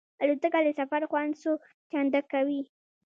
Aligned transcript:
الوتکه 0.23 0.59
د 0.65 0.69
سفر 0.79 1.01
خوند 1.09 1.31
څو 1.41 1.51
چنده 1.91 2.21
کوي. 2.31 2.61